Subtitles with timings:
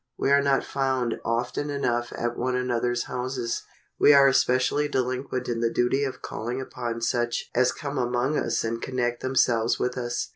[0.17, 3.61] We are not found often enough at one another's houses.
[3.99, 8.63] We are especially delinquent in the duty of calling upon such as come among us
[8.63, 10.29] and connect themselves with us.